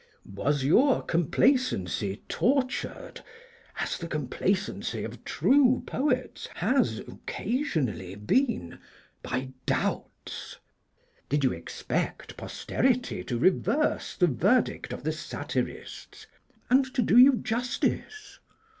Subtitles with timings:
[0.33, 3.21] Was your complacency tortured,
[3.79, 8.79] as the complacency of true poets has occasionally been,
[9.21, 10.57] by doubts?
[11.29, 16.25] Did you expect posterity to reverse the verdict of the satirists,
[16.67, 18.39] and to do you justice?